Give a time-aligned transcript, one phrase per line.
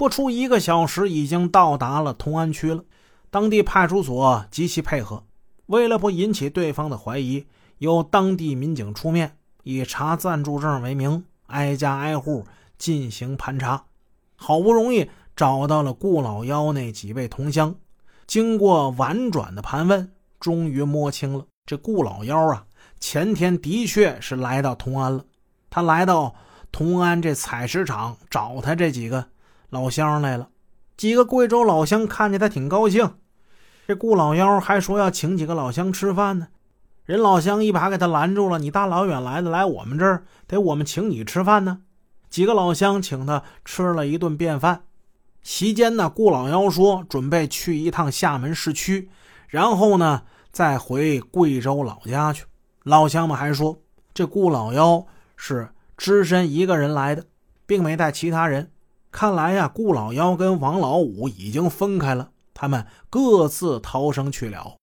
[0.00, 2.82] 不出一个小时，已经到达了同安区了。
[3.28, 5.24] 当地派出所极其配合，
[5.66, 7.44] 为了不引起对方的怀疑，
[7.76, 12.46] 由当地民警出面，以查暂住证为名，挨家挨户
[12.78, 13.84] 进行盘查。
[14.36, 17.74] 好不容易找到了顾老幺那几位同乡，
[18.26, 20.10] 经过婉转的盘问，
[20.40, 22.64] 终于摸清了这顾老幺啊，
[23.00, 25.22] 前天的确是来到同安了。
[25.68, 26.34] 他来到
[26.72, 29.26] 同安这采石场找他这几个。
[29.70, 30.48] 老乡来了，
[30.96, 33.14] 几个贵州老乡看见他挺高兴。
[33.86, 36.48] 这顾老幺还说要请几个老乡吃饭呢，
[37.04, 41.82] 人老乡一把给他拦住了：“你大老远来的，来我们这儿得我们请你吃饭呢。”
[42.28, 44.82] 几个老乡请他吃了一顿便饭。
[45.42, 49.08] 席间呢，顾老幺说准备去一趟厦门市区，
[49.48, 52.44] 然后呢再回贵州老家去。
[52.82, 53.80] 老乡们还说，
[54.12, 57.24] 这顾老幺是只身一个人来的，
[57.66, 58.70] 并没带其他人。
[59.12, 64.76] 看来呀，顾老幺跟王老五已经分开了，他们各自逃生去了。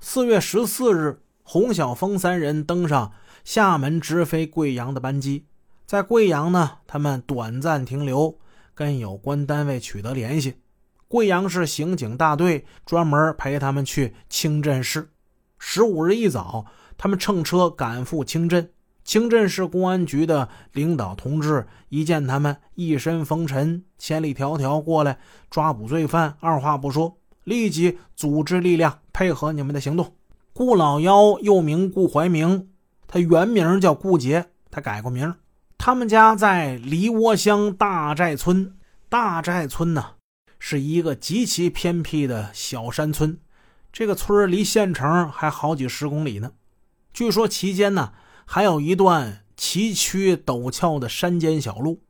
[0.00, 5.46] 四月十四日，洪小峰三人登上厦门直飞贵阳的班机，
[5.86, 8.38] 在贵阳呢，他们短暂停留，
[8.74, 10.60] 跟有关单位取得联系。
[11.08, 15.10] 贵阳市刑警大队专门陪他们去清镇市。
[15.58, 18.70] 十五日一早，他们乘车赶赴清镇。
[19.10, 25.18] 清镇市公安局的领导同志一见他们一身风尘，千里迢迢过来
[25.50, 30.14] 抓捕罪犯，二话不说，立即组织力量配合你们的行动。
[30.52, 32.68] 顾老幺又名顾怀明，
[33.08, 35.34] 他原名叫顾杰，他改过名。
[35.76, 38.76] 他们家在梨窝乡大寨村。
[39.08, 40.10] 大寨村呢，
[40.60, 43.40] 是一个极其偏僻的小山村，
[43.92, 46.52] 这个村离县城还好几十公里呢。
[47.12, 48.12] 据说期间呢。
[48.52, 52.02] 还有一段崎岖陡峭的山间小路，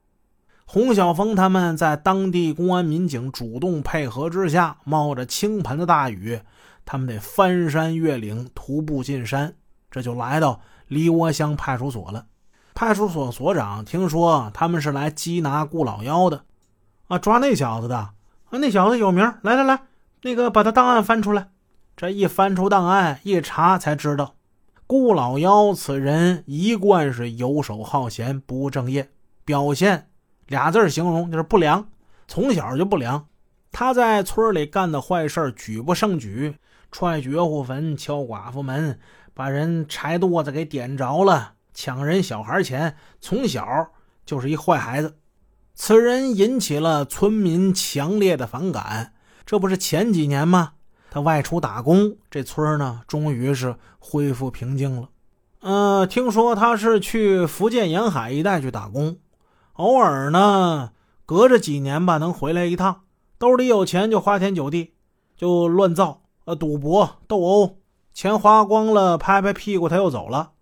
[0.64, 6.40] 洪小峰他们在当地公安民警主动配合之下，冒着倾盆的大雨，
[6.86, 9.54] 他们得翻山越岭，徒步进山，
[9.90, 12.24] 这就来到梨窝乡派出所了。
[12.74, 16.46] 派出所所长听说他们是来缉拿顾老幺的，
[17.08, 18.14] 啊，抓那小子的，啊，
[18.52, 19.82] 那小子有名，来来来，
[20.22, 21.50] 那个把他档案翻出来。
[21.98, 24.36] 这一翻出档案，一查才知道。
[24.90, 29.08] 顾老幺此人一贯是游手好闲、不务正业，
[29.44, 30.08] 表现
[30.48, 31.88] 俩字形容就是不良，
[32.26, 33.28] 从小就不良。
[33.70, 36.56] 他在村里干的坏事举不胜举，
[36.90, 38.98] 踹绝户坟、敲寡妇门，
[39.32, 43.64] 把人柴垛子给点着了，抢人小孩钱，从小
[44.26, 45.14] 就是一坏孩子。
[45.72, 49.12] 此人引起了村民强烈的反感。
[49.46, 50.72] 这不是前几年吗？
[51.10, 55.08] 他外出打工，这村呢，终于是恢复平静了。
[55.60, 59.18] 呃，听说他是去福建沿海一带去打工，
[59.74, 60.92] 偶尔呢，
[61.26, 63.02] 隔着几年吧，能回来一趟。
[63.36, 64.94] 兜里有钱就花天酒地，
[65.36, 67.78] 就乱造，呃，赌博、斗殴，
[68.14, 70.52] 钱花光了，拍拍屁股他又走了，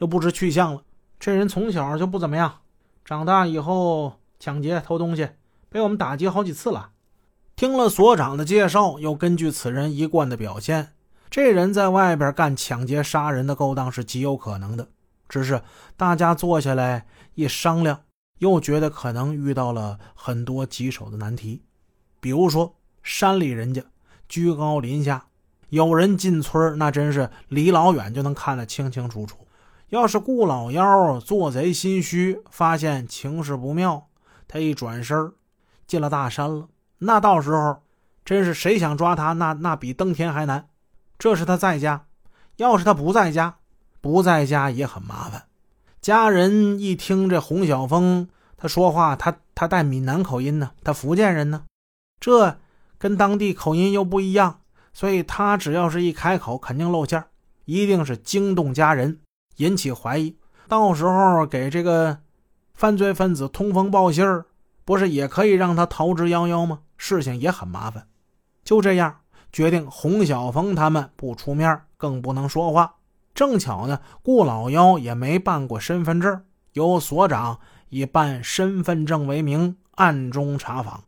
[0.00, 0.82] 就不知去向了。
[1.20, 2.60] 这人从小就不怎么样，
[3.04, 5.28] 长大以后抢劫、偷东西，
[5.68, 6.90] 被我们打击好几次了。
[7.58, 10.92] 听了所长的介绍，又根据此人一贯的表现，
[11.28, 14.86] 这人在外边干抢劫、杀人的勾当是极有可能的。
[15.28, 15.60] 只是
[15.96, 18.02] 大家坐下来一商量，
[18.38, 21.64] 又觉得可能遇到了很多棘手的难题。
[22.20, 23.82] 比如说，山里人家
[24.28, 25.26] 居高临下，
[25.70, 29.48] 有人进村，那真是离老远就能看得清清楚楚。
[29.88, 34.06] 要是顾老幺做贼心虚，发现情势不妙，
[34.46, 35.32] 他一转身
[35.88, 36.68] 进了大山了。
[37.00, 37.82] 那到时候，
[38.24, 40.68] 真是谁想抓他，那那比登天还难。
[41.16, 42.06] 这是他在家，
[42.56, 43.58] 要是他不在家，
[44.00, 45.44] 不在家也很麻烦。
[46.00, 51.64] 家人一听这洪小峰他说话，他他带闽南口音呢，他福建人呢，
[52.18, 52.58] 这
[52.98, 54.60] 跟当地口音又不一样，
[54.92, 57.24] 所以他只要是一开口，肯定露馅
[57.64, 59.20] 一定是惊动家人，
[59.58, 60.36] 引起怀疑。
[60.66, 62.18] 到时候给这个
[62.74, 64.46] 犯罪分子通风报信儿。
[64.84, 66.78] 不是也可以让他逃之夭夭吗？
[66.98, 68.06] 事情也很麻烦。
[68.62, 72.96] 就这样决定，洪小峰他们不出面，更不能说话。
[73.34, 81.04] 正巧呢，顾老幺也没办过身份证，由所长以办身份证为名暗中查访。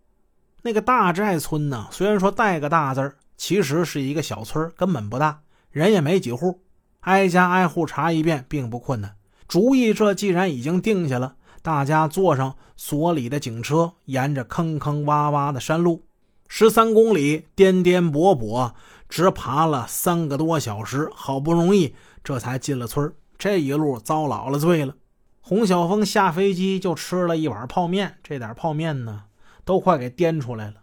[0.63, 5.41] 那个大寨村呢，虽然说带个大字其实是一个小村，根本不大，
[5.71, 6.63] 人也没几户。
[7.01, 9.17] 挨家挨户查一遍并不困难。
[9.49, 11.35] 主意这既然已经定下了。
[11.63, 16.03] 大家坐上所里的警车，沿着坑坑洼洼的山路，
[16.49, 18.73] 十三公里颠颠簸簸，
[19.09, 24.95] 直爬了三个多小时，好不容易这才进了村这一路遭老了罪了。
[25.43, 29.25] 洪小峰下飞机就吃了一碗泡面，这点泡面呢，
[29.65, 30.80] 都快给颠出来了。